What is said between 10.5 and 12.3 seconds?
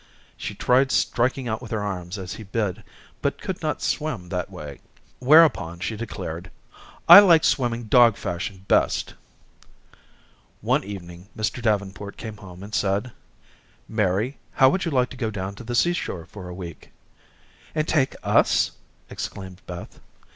One evening Mr. Davenport